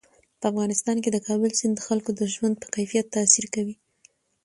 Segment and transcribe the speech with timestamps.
[0.39, 3.75] په افغانستان کې د کابل سیند د خلکو د ژوند په کیفیت تاثیر کوي.